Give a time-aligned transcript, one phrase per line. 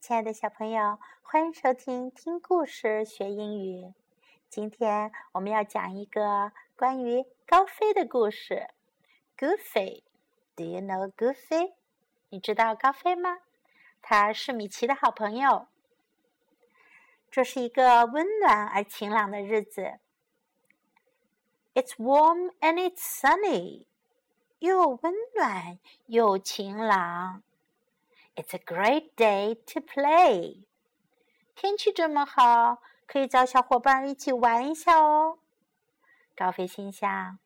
[0.00, 3.92] 亲爱的小朋友，欢迎收听听故事学英语。
[4.48, 8.70] 今天我们要讲一个关于高飞的故事。
[9.36, 11.74] Goofy，Do you know Goofy？
[12.30, 13.40] 你知道高飞吗？
[14.00, 15.68] 他是米奇的好朋友。
[17.30, 19.98] 这是一个温暖而晴朗的日子。
[21.74, 23.84] It's warm and it's sunny，
[24.60, 27.42] 又温暖又晴朗。
[28.40, 30.64] It's a great day to play。
[31.54, 35.40] 天气这么好，可以找小伙伴一起玩一下哦。
[36.34, 37.38] 高飞心想，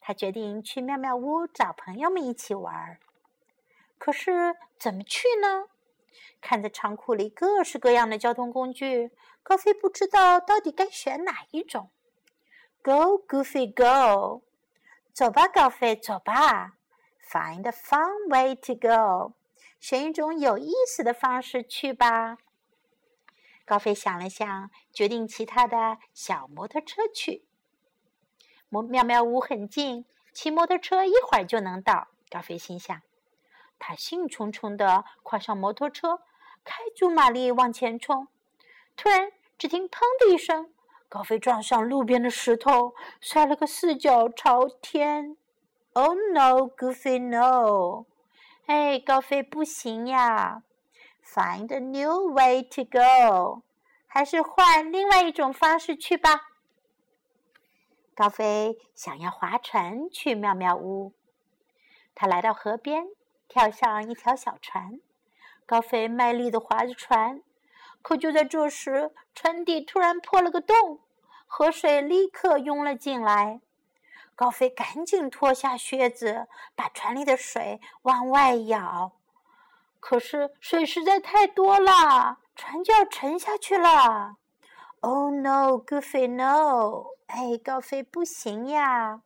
[0.00, 2.98] 他决定去妙妙屋找朋友们一起玩。
[3.96, 5.68] 可是怎么去呢？
[6.40, 9.12] 看着仓库里各式各样的交通工具，
[9.44, 11.90] 高飞不知道到底该选哪一种。
[12.82, 14.42] Go, Goofy, go！
[15.12, 16.72] 走吧，高飞，走吧。
[17.30, 19.34] Find a fun way to go。
[19.80, 22.36] 选一种有意思的方式去吧。
[23.64, 27.44] 高飞想了想，决定骑他的小摩托车去。
[28.68, 32.08] 妙妙屋很近，骑摩托车一会儿就能到。
[32.28, 33.00] 高飞心想，
[33.78, 36.20] 他兴冲冲地跨上摩托车，
[36.62, 38.28] 开足马力往前冲。
[38.96, 40.72] 突然，只听“砰”的一声，
[41.08, 45.36] 高飞撞上路边的石头，摔了个四脚朝天。
[45.92, 48.06] Oh no, Goofy, no!
[48.72, 50.62] 哎，高飞不行呀
[51.24, 53.64] ！Find a new way to go，
[54.06, 56.52] 还是换另外一种方式去吧。
[58.14, 61.12] 高飞想要划船去妙妙屋，
[62.14, 63.08] 他来到河边，
[63.48, 65.00] 跳上一条小船。
[65.66, 67.42] 高飞卖力的划着船，
[68.02, 71.00] 可就在这时，船底突然破了个洞，
[71.44, 73.60] 河水立刻涌了进来。
[74.40, 79.12] 高飞赶紧脱下靴子，把船里的水往外舀。
[80.00, 84.38] 可是水实在太多了，船就要沉下去了。
[85.00, 87.08] Oh no, Goofy, no！
[87.26, 89.20] 哎，高飞不行呀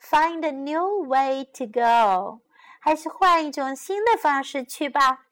[0.00, 2.40] ！Find a new way to go，
[2.80, 5.26] 还是换一种新的方式去吧。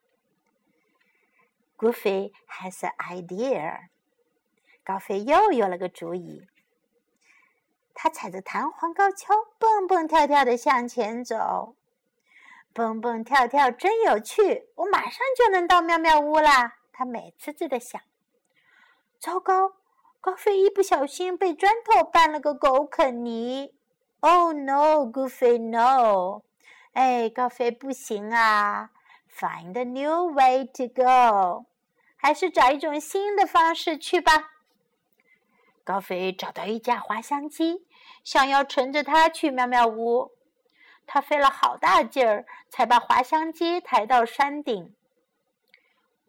[1.78, 3.88] Goofy has an idea。
[4.84, 6.46] 高飞又有了个主意。
[7.94, 11.74] 他踩着弹簧高跷，蹦蹦跳跳的向前走。
[12.72, 16.76] 蹦蹦跳跳真有趣，我马上就能到妙妙屋啦！
[16.92, 18.00] 他美滋滋的想。
[19.20, 19.74] 糟糕，
[20.20, 23.74] 高飞一不小心被砖头绊了个狗啃泥。
[24.20, 26.42] Oh no, Goofy, no！
[26.92, 28.90] 哎，高飞不行啊
[29.30, 31.66] ！Find a new way to go，
[32.16, 34.51] 还是找一种新的方式去吧。
[35.84, 37.84] 高飞找到一架滑翔机，
[38.22, 40.32] 想要乘着它去妙妙屋。
[41.04, 44.94] 他费了好大劲儿，才把滑翔机抬到山顶。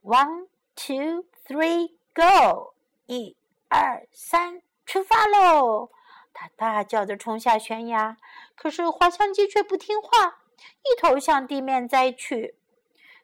[0.04, 2.74] One, two, three, go！
[3.06, 3.38] 一、
[3.70, 5.92] 二、三，出发喽！
[6.34, 8.18] 他大叫着冲下悬崖，
[8.56, 12.56] 可是滑翔机却不听话，一头向地面栽去。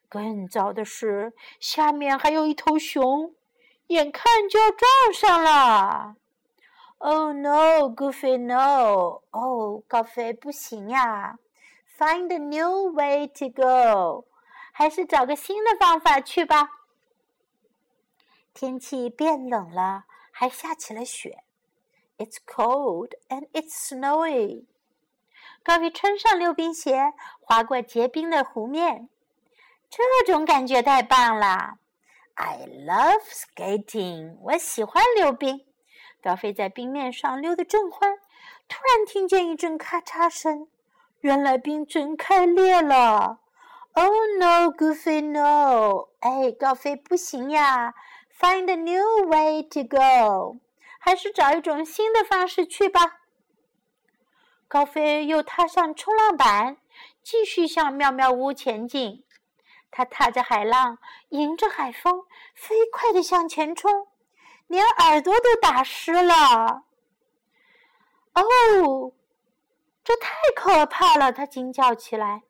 [0.08, 3.34] 更糟的是，下面还有一头熊。
[3.90, 6.16] 眼看就要撞上了
[7.00, 9.24] ！Oh no, Goofy, no!
[9.32, 11.40] 哦，高飞不行呀
[11.98, 14.26] ！Find a new way to go，
[14.72, 16.70] 还是找个新的方法去吧。
[18.54, 21.44] 天气变冷了，还下起了雪。
[22.20, 24.66] It's cold and it's snowy。
[25.64, 29.10] 高飞穿上溜冰鞋，滑过结冰的湖面，
[29.90, 31.80] 这种感觉太棒了
[32.42, 35.66] ！I love skating，我喜欢溜冰。
[36.24, 38.18] 高飞在冰面上溜得正欢，
[38.70, 40.70] 突然听见一阵咔嚓声，
[41.20, 43.40] 原来冰真开裂了。
[43.92, 46.08] Oh no, Goofy, no！
[46.20, 47.94] 哎，高飞不行呀
[48.40, 50.60] ！Find a new way to go，
[51.00, 53.20] 还是找一种新的方式去吧。
[54.70, 56.78] 高飞又踏上冲浪板，
[57.22, 59.26] 继续向妙妙屋前进。
[59.92, 60.98] 他踏着海浪，
[61.30, 62.26] 迎着海风，
[62.56, 64.08] 飞快地向前冲，
[64.68, 66.84] 连耳朵都打湿了。
[68.34, 69.14] 哦，
[70.04, 71.32] 这太可怕了！
[71.32, 72.44] 他惊叫起来，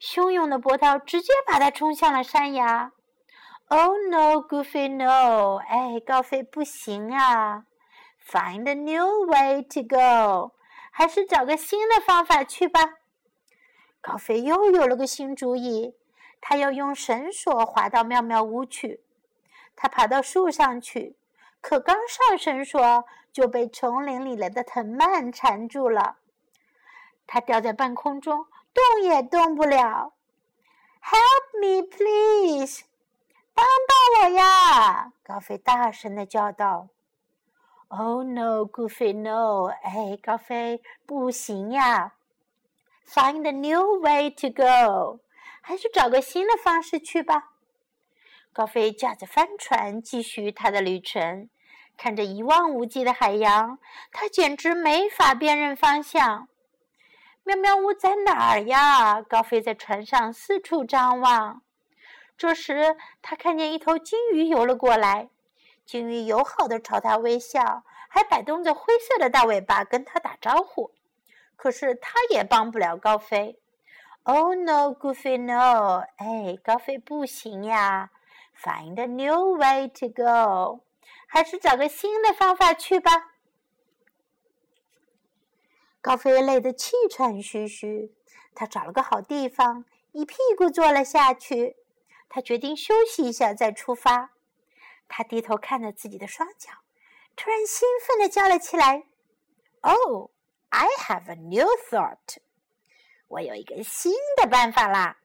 [0.00, 2.92] 汹涌的波涛直接把他冲向了山崖。
[3.68, 5.56] Oh no, Goofy, no！
[5.56, 7.64] 哎，高飞不行啊
[8.26, 10.52] ！Find a new way to go，
[10.90, 12.80] 还是找个新的方法去吧。
[14.00, 15.94] 高飞又有了个新主意。
[16.46, 19.00] 他要用绳索滑到妙妙屋去。
[19.74, 21.16] 他爬到树上去，
[21.62, 26.18] 可刚上绳索就被丛林里来的藤蔓缠住了。
[27.26, 28.44] 他吊在半空中，
[28.74, 30.12] 动也动不了。
[31.00, 32.82] Help me, please！
[33.54, 35.12] 帮帮我呀！
[35.22, 36.88] 高飞大声的叫道。
[37.88, 42.12] “Oh no, Goofy, no！” 哎，高飞不行呀
[43.08, 45.20] ！Find a new way to go，
[45.66, 47.52] 还是找个新的方式去吧。
[48.52, 51.48] 高飞驾着帆船继续他的旅程，
[51.96, 53.78] 看着一望无际的海洋，
[54.12, 56.48] 他简直没法辨认方向。
[57.44, 59.22] 妙妙屋在哪儿呀？
[59.22, 61.62] 高飞在船上四处张望。
[62.36, 65.30] 这时，他看见一头金鱼游了过来。
[65.86, 70.90] 金鱼友好的朝他微笑，还摆动着灰色的大尾巴跟他打招呼。
[71.56, 73.58] 可是，他也帮不了高飞。
[74.26, 76.02] Oh no, Goofy, no！
[76.16, 78.10] 哎，高飞不行呀
[78.58, 80.80] ！Find a new way to go，
[81.26, 83.34] 还是找个新的方法去吧。
[86.00, 88.14] 高飞累得气喘吁吁，
[88.54, 91.76] 他找了个好地方，一屁股坐了下去。
[92.30, 94.30] 他决定休息一下再出发。
[95.06, 96.70] 他低头看着自己的双脚，
[97.36, 99.04] 突然兴奋地叫了起来
[99.82, 100.30] ：“Oh,
[100.70, 102.38] I have a new thought！
[103.34, 105.18] 我有一个新的办法啦！”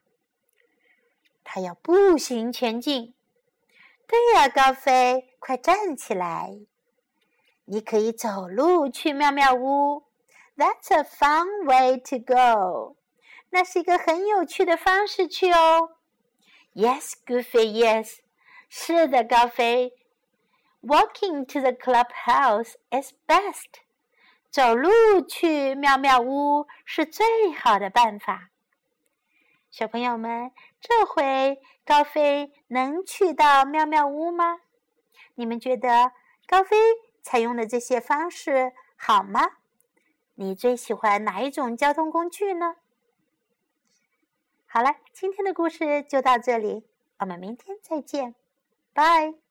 [1.43, 3.13] 他要步行前进。
[4.07, 6.59] 对呀，高飞，快站起来！
[7.65, 10.03] 你可以走路去妙妙屋。
[10.57, 12.97] That's a fun way to go。
[13.51, 15.91] 那是一个很有趣的方式去哦。
[16.73, 18.17] Yes, Goofy, yes。
[18.69, 19.93] 是的，高飞。
[20.81, 23.81] Walking to the clubhouse is best。
[24.51, 24.89] 走路
[25.27, 28.49] 去妙妙屋是最好的办法。
[29.69, 30.51] 小朋友们，
[30.81, 34.61] 这回高飞能去到妙妙屋吗？
[35.35, 36.11] 你们觉得
[36.47, 36.75] 高飞
[37.21, 39.41] 采用的这些方式好吗？
[40.33, 42.75] 你最喜欢哪一种交通工具呢？
[44.65, 46.87] 好了，今天的故事就到这里，
[47.19, 48.33] 我们明天再见，
[48.93, 49.48] 拜。